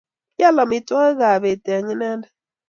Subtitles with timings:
[0.35, 2.31] kial maitwogikab beet eng inendet